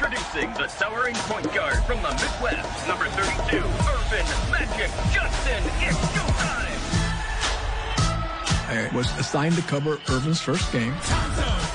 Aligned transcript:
Introducing 0.00 0.52
the 0.52 0.68
towering 0.78 1.14
point 1.16 1.52
guard 1.52 1.82
from 1.82 2.00
the 2.02 2.10
Midwest, 2.10 2.86
number 2.86 3.06
32, 3.06 3.56
Irvin 3.56 4.26
Magic 4.52 4.90
Johnson. 5.12 5.60
It's 5.80 5.98
showtime. 6.14 6.78
I 8.68 8.90
was 8.94 9.10
assigned 9.18 9.56
to 9.56 9.62
cover 9.62 9.98
Irvin's 10.08 10.40
first 10.40 10.70
game. 10.70 10.94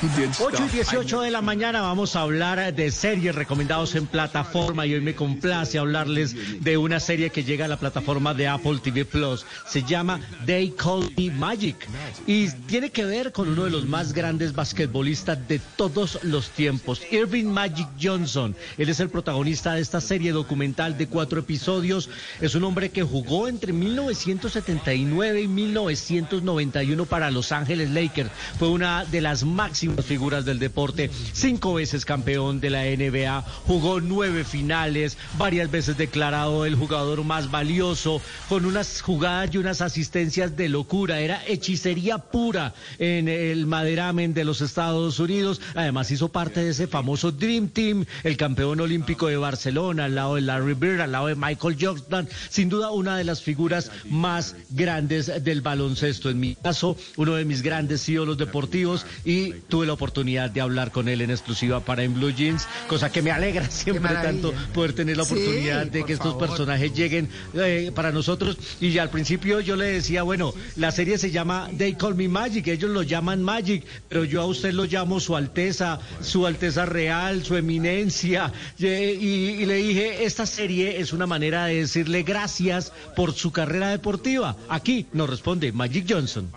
8 0.03 0.65
y 0.65 0.75
18 0.75 1.21
de 1.21 1.31
la 1.31 1.41
mañana 1.41 1.79
vamos 1.79 2.17
a 2.17 2.21
hablar 2.21 2.73
de 2.73 2.91
series 2.91 3.33
recomendados 3.33 3.95
en 3.95 4.05
plataforma 4.05 4.85
y 4.85 4.95
hoy 4.95 4.99
me 4.99 5.15
complace 5.15 5.79
hablarles 5.79 6.35
de 6.61 6.75
una 6.75 6.99
serie 6.99 7.29
que 7.29 7.45
llega 7.45 7.65
a 7.65 7.67
la 7.69 7.77
plataforma 7.77 8.33
de 8.33 8.49
Apple 8.49 8.79
TV 8.83 9.05
Plus. 9.05 9.45
Se 9.65 9.81
llama 9.83 10.19
They 10.45 10.71
Call 10.71 11.09
Me 11.15 11.31
Magic 11.31 11.87
y 12.27 12.49
tiene 12.67 12.89
que 12.89 13.05
ver 13.05 13.31
con 13.31 13.47
uno 13.47 13.63
de 13.63 13.69
los 13.69 13.85
más 13.85 14.11
grandes 14.11 14.53
basquetbolistas 14.53 15.47
de 15.47 15.59
todos 15.77 16.19
los 16.23 16.49
tiempos, 16.49 17.01
Irving 17.09 17.45
Magic 17.45 17.87
Johnson. 18.01 18.57
Él 18.77 18.89
es 18.89 18.99
el 18.99 19.09
protagonista 19.09 19.75
de 19.75 19.81
esta 19.81 20.01
serie 20.01 20.33
documental 20.33 20.97
de 20.97 21.07
cuatro 21.07 21.39
episodios. 21.39 22.09
Es 22.41 22.55
un 22.55 22.65
hombre 22.65 22.89
que 22.89 23.03
jugó 23.03 23.47
entre 23.47 23.71
1979 23.71 25.43
y 25.43 25.47
1991 25.47 27.05
para 27.05 27.31
Los 27.31 27.53
Ángeles 27.53 27.89
Lakers. 27.91 28.31
Fue 28.59 28.67
una 28.67 29.05
de 29.05 29.21
las 29.21 29.45
máximas 29.45 29.92
figuras 30.01 30.45
del 30.45 30.59
deporte, 30.59 31.09
cinco 31.33 31.75
veces 31.75 32.05
campeón 32.05 32.59
de 32.59 32.69
la 32.69 32.83
NBA, 32.83 33.41
jugó 33.65 34.01
nueve 34.01 34.43
finales, 34.43 35.17
varias 35.37 35.69
veces 35.69 35.97
declarado 35.97 36.65
el 36.65 36.75
jugador 36.75 37.23
más 37.23 37.51
valioso, 37.51 38.21
con 38.49 38.65
unas 38.65 39.01
jugadas 39.01 39.53
y 39.53 39.57
unas 39.57 39.81
asistencias 39.81 40.55
de 40.57 40.69
locura, 40.69 41.19
era 41.19 41.43
hechicería 41.45 42.17
pura 42.17 42.73
en 42.97 43.27
el 43.27 43.65
maderamen 43.65 44.33
de 44.33 44.45
los 44.45 44.61
Estados 44.61 45.19
Unidos, 45.19 45.61
además 45.75 46.11
hizo 46.11 46.29
parte 46.29 46.63
de 46.63 46.71
ese 46.71 46.87
famoso 46.87 47.31
Dream 47.31 47.69
Team, 47.69 48.05
el 48.23 48.37
campeón 48.37 48.79
olímpico 48.79 49.27
de 49.27 49.37
Barcelona, 49.37 50.05
al 50.05 50.15
lado 50.15 50.35
de 50.35 50.41
Larry 50.41 50.73
Bird, 50.73 51.01
al 51.01 51.11
lado 51.11 51.27
de 51.27 51.35
Michael 51.35 51.77
Jordan, 51.79 52.27
sin 52.49 52.69
duda 52.69 52.91
una 52.91 53.17
de 53.17 53.23
las 53.23 53.41
figuras 53.41 53.91
más 54.09 54.55
grandes 54.69 55.43
del 55.43 55.61
baloncesto, 55.61 56.29
en 56.29 56.39
mi 56.39 56.55
caso, 56.55 56.97
uno 57.17 57.35
de 57.35 57.45
mis 57.45 57.61
grandes 57.61 58.07
ídolos 58.07 58.37
deportivos 58.37 59.05
y 59.25 59.51
tuve 59.67 59.82
la 59.85 59.93
oportunidad 59.93 60.49
de 60.49 60.61
hablar 60.61 60.91
con 60.91 61.07
él 61.07 61.21
en 61.21 61.31
exclusiva 61.31 61.79
para 61.79 62.03
En 62.03 62.13
Blue 62.13 62.31
Jeans, 62.31 62.67
cosa 62.87 63.11
que 63.11 63.21
me 63.21 63.31
alegra 63.31 63.69
siempre 63.69 64.13
tanto 64.13 64.53
poder 64.73 64.93
tener 64.93 65.17
la 65.17 65.23
oportunidad 65.23 65.85
de 65.87 66.03
que 66.03 66.13
estos 66.13 66.35
personajes 66.35 66.93
lleguen 66.93 67.29
eh, 67.53 67.91
para 67.93 68.11
nosotros. 68.11 68.57
Y 68.79 68.91
ya 68.91 69.03
al 69.03 69.09
principio 69.09 69.59
yo 69.59 69.75
le 69.75 69.85
decía, 69.85 70.23
bueno, 70.23 70.53
la 70.75 70.91
serie 70.91 71.17
se 71.17 71.31
llama 71.31 71.69
They 71.77 71.93
Call 71.93 72.15
Me 72.15 72.27
Magic, 72.27 72.67
ellos 72.67 72.91
lo 72.91 73.03
llaman 73.03 73.43
Magic, 73.43 73.83
pero 74.09 74.23
yo 74.23 74.41
a 74.41 74.45
usted 74.45 74.73
lo 74.73 74.85
llamo 74.85 75.19
Su 75.19 75.35
Alteza, 75.35 75.99
Su 76.21 76.45
Alteza 76.45 76.85
Real, 76.85 77.43
Su 77.43 77.55
Eminencia. 77.55 78.51
y, 78.77 78.85
y 78.85 79.65
le 79.65 79.75
dije, 79.75 80.23
esta 80.23 80.45
serie 80.45 80.99
es 80.99 81.13
una 81.13 81.27
manera 81.27 81.65
de 81.65 81.75
decirle 81.75 82.23
gracias 82.23 82.91
por 83.15 83.33
su 83.33 83.51
carrera 83.51 83.89
deportiva. 83.89 84.55
Aquí 84.69 85.05
nos 85.13 85.29
responde 85.29 85.71
Magic 85.71 86.05
Johnson. 86.07 86.51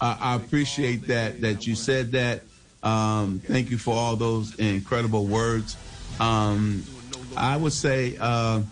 I, 0.00 0.16
I 0.20 0.34
appreciate 0.34 1.06
that 1.08 1.40
that 1.42 1.66
you 1.66 1.76
said 1.76 2.12
that. 2.12 2.42
Um, 2.82 3.40
thank 3.40 3.70
you 3.70 3.78
for 3.78 3.94
all 3.94 4.16
those 4.16 4.54
incredible 4.58 5.26
words. 5.26 5.76
Um, 6.18 6.84
I 7.36 7.56
would 7.56 7.72
say, 7.72 8.16
uh, 8.18 8.62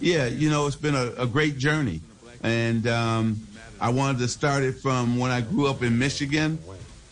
yeah, 0.00 0.26
you 0.26 0.50
know, 0.50 0.66
it's 0.66 0.76
been 0.76 0.94
a, 0.94 1.12
a 1.18 1.26
great 1.26 1.56
journey, 1.58 2.00
and 2.42 2.86
um, 2.86 3.46
I 3.80 3.90
wanted 3.90 4.18
to 4.18 4.28
start 4.28 4.62
it 4.62 4.72
from 4.72 5.18
when 5.18 5.30
I 5.30 5.40
grew 5.40 5.68
up 5.68 5.82
in 5.82 5.98
Michigan. 5.98 6.58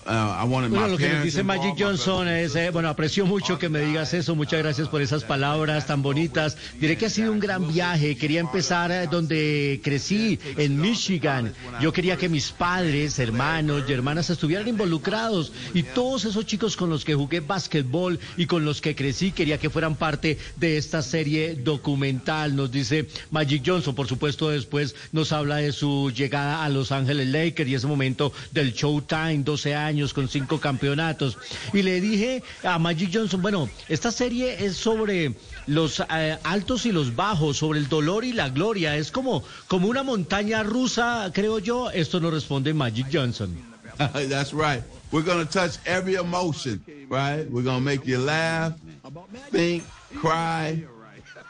Uh, 0.06 0.47
bueno, 0.47 0.69
lo 0.86 0.98
que 0.98 1.08
nos 1.08 1.24
dice 1.24 1.42
Magic 1.42 1.77
Johnson 1.78 2.28
es, 2.28 2.55
eh, 2.56 2.69
bueno, 2.69 2.91
aprecio 2.91 3.24
mucho 3.24 3.58
que 3.58 3.70
me 3.70 3.80
digas 3.80 4.12
eso, 4.12 4.34
muchas 4.34 4.58
gracias 4.58 4.88
por 4.88 5.00
esas 5.00 5.24
palabras 5.24 5.86
tan 5.86 6.02
bonitas. 6.02 6.58
Diré 6.78 6.98
que 6.98 7.06
ha 7.06 7.11
sido 7.11 7.33
un 7.33 7.40
gran 7.40 7.73
viaje, 7.73 8.14
quería 8.14 8.40
empezar 8.40 8.92
eh, 8.92 9.08
donde 9.11 9.80
crecí, 9.83 10.39
en 10.58 10.78
Michigan. 10.78 11.55
Yo 11.80 11.90
quería 11.95 12.18
que 12.18 12.28
mis 12.28 12.51
padres, 12.51 13.18
hermanos 13.18 13.84
y 13.89 13.92
hermanas 13.95 14.28
estuvieran 14.28 14.68
involucrados 14.68 15.52
y 15.73 15.83
todos 15.83 16.27
esos 16.27 16.45
chicos 16.45 16.77
con 16.77 16.90
los 16.90 17.02
que 17.02 17.14
jugué 17.14 17.40
básquetbol 17.40 18.20
y 18.36 18.45
con 18.45 18.67
los 18.67 18.83
que 18.83 18.95
crecí, 18.95 19.33
quería 19.33 19.57
que 19.57 19.70
fueran 19.70 19.96
parte 19.96 20.36
de 20.57 20.77
esta 20.77 21.01
serie 21.01 21.55
documental, 21.55 22.55
nos 22.55 22.70
dice 22.70 23.08
Magic 23.30 23.62
Johnson. 23.64 23.95
Por 23.95 24.07
supuesto, 24.07 24.51
después 24.51 24.95
nos 25.12 25.33
habla 25.33 25.57
de 25.57 25.73
su 25.73 26.12
llegada 26.14 26.62
a 26.62 26.68
Los 26.68 26.92
Ángeles 26.92 27.28
Lakers 27.28 27.70
y 27.70 27.74
ese 27.74 27.86
momento 27.86 28.34
del 28.52 28.74
Showtime, 28.74 29.39
12 29.39 29.74
años 29.74 29.93
con 30.12 30.28
cinco 30.28 30.60
campeonatos. 30.60 31.38
Y 31.72 31.82
le 31.82 32.00
dije 32.00 32.42
a 32.62 32.78
Magic 32.78 33.10
Johnson, 33.12 33.42
bueno, 33.42 33.68
esta 33.88 34.10
serie 34.10 34.64
es 34.64 34.77
sobre 34.77 35.34
los 35.66 36.00
eh, 36.00 36.38
altos 36.42 36.86
y 36.86 36.92
los 36.92 37.14
bajos, 37.14 37.58
sobre 37.58 37.78
el 37.78 37.88
dolor 37.88 38.24
y 38.24 38.33
la 38.33 38.48
gloria. 38.48 38.96
Es 38.96 39.10
como, 39.10 39.44
como 39.68 39.88
una 39.88 40.02
montaña 40.02 40.62
rusa, 40.62 41.30
creo 41.33 41.58
yo. 41.58 41.90
Esto 41.90 42.20
nos 42.20 42.33
responde 42.33 42.74
Magic 42.74 43.06
Johnson. 43.12 43.56
That's 43.98 44.52
right. 44.52 44.83
We're 45.12 45.22
going 45.22 45.46
to 45.46 45.52
touch 45.52 45.78
every 45.86 46.14
emotion, 46.14 46.83
right? 47.08 47.48
We're 47.48 47.62
going 47.62 47.78
to 47.78 47.84
make 47.84 48.04
you 48.04 48.18
laugh, 48.18 48.74
think, 49.52 49.84
cry, 50.16 50.83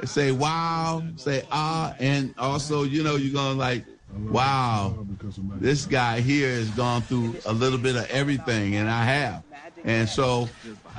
say 0.04 0.32
wow, 0.32 1.02
say 1.16 1.42
ah, 1.50 1.94
and 1.98 2.34
also, 2.36 2.82
you 2.82 3.02
know, 3.02 3.16
you're 3.16 3.32
going 3.32 3.54
to 3.54 3.58
like 3.58 3.86
wow, 4.18 5.06
this 5.56 5.86
guy 5.86 6.20
here 6.20 6.50
has 6.50 6.70
gone 6.70 7.02
through 7.02 7.36
a 7.46 7.52
little 7.52 7.78
bit 7.78 7.96
of 7.96 8.08
everything, 8.10 8.76
and 8.76 8.88
I 8.88 9.04
have. 9.04 9.44
And 9.84 10.08
so 10.08 10.48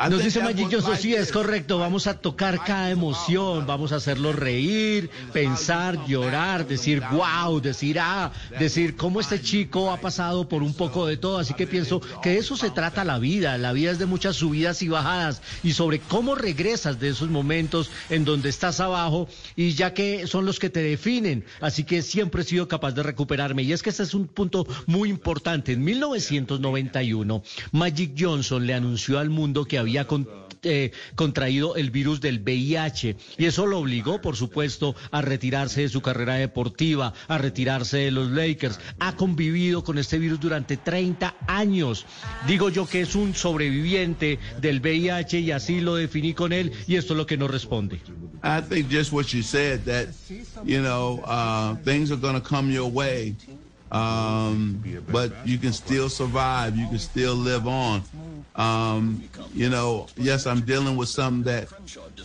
Nos 0.10 0.24
dice 0.24 0.44
Magilloso, 0.44 0.96
sí, 0.96 1.16
es 1.16 1.32
correcto, 1.32 1.80
vamos 1.80 2.06
a 2.06 2.20
tocar 2.20 2.64
cada 2.64 2.92
emoción, 2.92 3.66
vamos 3.66 3.94
a 3.94 3.96
hacerlo 3.96 4.34
reír, 4.34 5.10
pensar, 5.32 6.06
llorar, 6.06 6.68
decir 6.68 7.02
wow, 7.12 7.62
decir 7.62 7.98
ah, 8.00 8.32
decir 8.60 8.96
cómo 8.96 9.22
este 9.22 9.42
chico 9.42 9.92
ha 9.92 9.98
pasado 9.98 10.50
por 10.50 10.62
un 10.62 10.74
poco 10.74 11.08
de 11.08 11.16
todo, 11.18 11.40
así 11.40 11.54
que 11.54 11.66
pienso 11.66 12.02
que 12.22 12.32
de 12.32 12.38
eso 12.40 12.58
se 12.58 12.70
trata 12.70 13.06
la 13.06 13.18
vida, 13.20 13.58
la 13.58 13.72
vida 13.72 13.90
es 13.90 13.98
de 13.98 14.06
muchas 14.06 14.36
subidas 14.36 14.82
y 14.82 14.90
bajadas 14.90 15.42
y 15.64 15.72
sobre 15.72 16.00
cómo 16.00 16.36
regresas 16.36 17.00
de 17.00 17.10
esos 17.10 17.30
momentos 17.30 17.90
en 18.10 18.26
donde 18.26 18.50
estás 18.50 18.82
abajo 18.82 19.30
y 19.56 19.74
ya 19.74 19.94
que 19.94 20.28
son 20.28 20.46
los 20.46 20.60
que 20.60 20.70
te 20.70 20.82
definen, 20.82 21.46
así 21.62 21.86
que 21.86 22.02
siempre 22.04 22.44
he 22.44 22.46
sido 22.46 22.68
capaz 22.68 22.92
de 22.92 23.02
recuperarme 23.02 23.64
y 23.64 23.72
es 23.72 23.82
que 23.82 23.90
este 23.90 24.04
es 24.04 24.14
un 24.14 24.28
punto 24.28 24.68
muy 24.86 25.10
importante. 25.10 25.72
En 25.72 25.84
1991, 25.84 27.42
Magic 27.72 28.14
Johnson 28.20 28.68
le 28.68 28.75
anunció 28.76 29.20
al 29.20 29.30
mundo 29.30 29.66
que 29.66 29.78
había 29.78 30.08
eh, 30.64 30.92
contraído 31.14 31.76
el 31.76 31.92
virus 31.92 32.22
del 32.22 32.40
VIH 32.40 33.16
y 33.38 33.46
eso 33.46 33.68
lo 33.68 33.80
obligó, 33.80 34.20
por 34.20 34.36
supuesto, 34.36 34.96
a 35.12 35.22
retirarse 35.22 35.82
de 35.82 35.90
su 35.90 36.02
carrera 36.02 36.36
deportiva, 36.36 37.14
a 37.28 37.38
retirarse 37.38 37.98
de 37.98 38.12
los 38.12 38.32
Lakers. 38.32 38.80
Ha 39.00 39.16
convivido 39.16 39.84
con 39.84 40.00
este 40.00 40.18
virus 40.18 40.40
durante 40.40 40.78
30 40.78 41.36
años. 41.48 42.06
Digo 42.48 42.70
yo 42.70 42.88
que 42.88 43.02
es 43.02 43.16
un 43.16 43.36
sobreviviente 43.36 44.40
del 44.60 44.80
VIH 44.80 45.40
y 45.40 45.52
así 45.52 45.82
lo 45.82 45.96
definí 45.96 46.34
con 46.34 46.52
él 46.52 46.72
y 46.88 46.96
esto 46.96 47.14
es 47.14 47.18
lo 47.18 47.26
que 47.26 47.38
nos 47.38 47.52
responde. 47.52 48.02
I 48.44 48.62
think 48.62 48.92
just 48.92 49.12
what 49.12 49.26
you 49.34 49.44
said 49.44 49.82
that 49.86 50.08
you 50.64 50.82
know 50.82 51.22
uh, 51.26 51.76
things 51.84 52.12
are 52.12 52.20
going 52.20 52.40
to 52.40 52.48
come 52.48 52.72
your 52.72 52.92
way. 52.92 53.36
Um, 53.92 54.84
but 55.12 55.32
you 55.46 55.58
can 55.58 55.72
still 55.72 56.10
survive. 56.10 56.76
You 56.76 56.88
can 56.88 57.00
still 57.00 57.36
live 57.36 57.68
on. 57.68 58.04
Um, 58.56 59.24
you 59.54 59.70
know, 59.70 60.08
yes, 60.16 60.48
I'm 60.48 60.62
dealing 60.62 60.96
with 60.96 61.10
something 61.10 61.44
that 61.44 61.68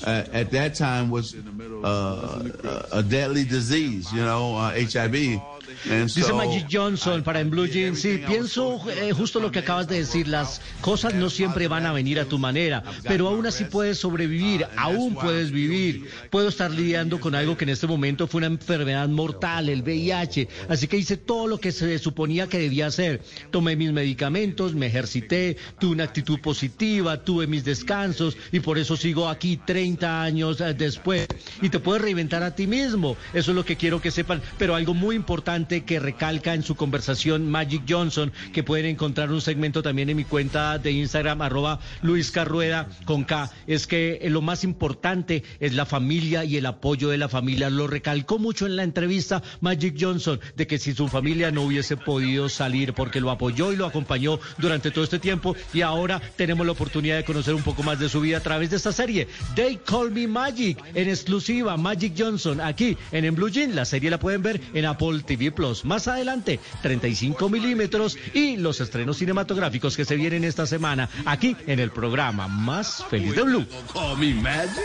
uh, 0.06 0.24
at 0.32 0.50
that 0.52 0.74
time 0.74 1.10
was 1.10 1.34
uh, 1.34 2.86
a 2.92 3.02
deadly 3.02 3.44
disease, 3.44 4.12
you 4.12 4.20
know, 4.20 4.56
uh, 4.56 4.70
HIV. 4.70 5.40
Dice 5.84 6.32
Magic 6.32 6.66
Johnson 6.70 7.22
para 7.22 7.40
en 7.40 7.50
Blue 7.50 7.66
Jeans, 7.66 8.00
sí, 8.00 8.20
pienso 8.26 8.80
eh, 8.90 9.12
justo 9.12 9.40
lo 9.40 9.50
que 9.50 9.60
acabas 9.60 9.88
de 9.88 9.98
decir, 9.98 10.28
las 10.28 10.60
cosas 10.80 11.14
no 11.14 11.30
siempre 11.30 11.68
van 11.68 11.86
a 11.86 11.92
venir 11.92 12.20
a 12.20 12.24
tu 12.24 12.38
manera, 12.38 12.82
pero 13.04 13.28
aún 13.28 13.46
así 13.46 13.64
puedes 13.64 13.98
sobrevivir, 13.98 14.66
aún 14.76 15.14
puedes 15.14 15.50
vivir. 15.50 16.10
Puedo 16.30 16.48
estar 16.48 16.70
lidiando 16.70 17.20
con 17.20 17.34
algo 17.34 17.56
que 17.56 17.64
en 17.64 17.70
este 17.70 17.86
momento 17.86 18.26
fue 18.26 18.38
una 18.38 18.48
enfermedad 18.48 19.08
mortal, 19.08 19.68
el 19.68 19.82
VIH, 19.82 20.48
así 20.68 20.86
que 20.86 20.96
hice 20.96 21.16
todo 21.16 21.46
lo 21.46 21.58
que 21.58 21.72
se 21.72 21.98
suponía 21.98 22.48
que 22.48 22.58
debía 22.58 22.86
hacer. 22.86 23.22
Tomé 23.50 23.76
mis 23.76 23.92
medicamentos, 23.92 24.74
me 24.74 24.86
ejercité, 24.86 25.56
tuve 25.78 25.92
una 25.92 26.04
actitud 26.04 26.40
positiva, 26.40 27.22
tuve 27.22 27.46
mis 27.46 27.64
descansos 27.64 28.36
y 28.52 28.60
por 28.60 28.78
eso 28.78 28.96
sigo 28.96 29.28
aquí 29.28 29.56
30 29.56 30.22
años 30.22 30.60
eh, 30.60 30.74
después. 30.74 31.26
Y 31.62 31.68
te 31.68 31.78
puedes 31.78 32.02
reinventar 32.02 32.42
a 32.42 32.54
ti 32.54 32.66
mismo, 32.66 33.16
eso 33.32 33.50
es 33.50 33.56
lo 33.56 33.64
que 33.64 33.76
quiero 33.76 34.00
que 34.00 34.10
sepan, 34.10 34.42
pero 34.58 34.74
algo 34.74 34.94
muy 34.94 35.16
importante 35.16 35.59
que 35.66 36.00
recalca 36.00 36.54
en 36.54 36.62
su 36.62 36.74
conversación 36.74 37.50
Magic 37.50 37.82
Johnson, 37.88 38.32
que 38.52 38.62
pueden 38.62 38.86
encontrar 38.86 39.30
un 39.30 39.40
segmento 39.40 39.82
también 39.82 40.08
en 40.08 40.16
mi 40.16 40.24
cuenta 40.24 40.78
de 40.78 40.92
Instagram, 40.92 41.42
arroba 41.42 41.80
Luis 42.02 42.30
Carrueda 42.30 42.88
con 43.04 43.24
K, 43.24 43.50
es 43.66 43.86
que 43.86 44.20
lo 44.30 44.40
más 44.40 44.64
importante 44.64 45.42
es 45.60 45.74
la 45.74 45.86
familia 45.86 46.44
y 46.44 46.56
el 46.56 46.66
apoyo 46.66 47.08
de 47.10 47.18
la 47.18 47.28
familia. 47.28 47.70
Lo 47.70 47.86
recalcó 47.86 48.38
mucho 48.38 48.66
en 48.66 48.76
la 48.76 48.82
entrevista 48.82 49.42
Magic 49.60 49.96
Johnson, 49.98 50.40
de 50.56 50.66
que 50.66 50.78
si 50.78 50.94
su 50.94 51.08
familia 51.08 51.50
no 51.50 51.62
hubiese 51.62 51.96
podido 51.96 52.48
salir, 52.48 52.94
porque 52.94 53.20
lo 53.20 53.30
apoyó 53.30 53.72
y 53.72 53.76
lo 53.76 53.86
acompañó 53.86 54.40
durante 54.58 54.90
todo 54.90 55.04
este 55.04 55.18
tiempo, 55.18 55.54
y 55.72 55.82
ahora 55.82 56.20
tenemos 56.36 56.64
la 56.64 56.72
oportunidad 56.72 57.16
de 57.16 57.24
conocer 57.24 57.54
un 57.54 57.62
poco 57.62 57.82
más 57.82 57.98
de 57.98 58.08
su 58.08 58.20
vida 58.20 58.38
a 58.38 58.42
través 58.42 58.70
de 58.70 58.76
esta 58.76 58.92
serie. 58.92 59.28
They 59.54 59.78
Call 59.84 60.10
Me 60.10 60.26
Magic, 60.26 60.78
en 60.94 61.08
exclusiva, 61.08 61.76
Magic 61.76 62.14
Johnson, 62.16 62.60
aquí 62.60 62.96
en, 63.12 63.24
en 63.24 63.34
Blue 63.34 63.48
Jean. 63.48 63.74
La 63.74 63.84
serie 63.84 64.10
la 64.10 64.18
pueden 64.18 64.42
ver 64.42 64.60
en 64.74 64.84
Apple 64.84 65.20
TV 65.24 65.49
Plus. 65.50 65.84
Más 65.84 66.08
adelante, 66.08 66.60
35 66.82 67.48
milímetros 67.48 68.16
y 68.34 68.56
los 68.56 68.80
estrenos 68.80 69.18
cinematográficos 69.18 69.96
que 69.96 70.04
se 70.04 70.16
vienen 70.16 70.44
esta 70.44 70.66
semana 70.66 71.08
aquí 71.24 71.56
en 71.66 71.80
el 71.80 71.90
programa 71.90 72.48
más 72.48 73.04
feliz 73.08 73.34
de 73.34 73.42
Blue. 73.42 73.66
Call 73.92 74.18
me 74.18 74.34
magic. 74.34 74.80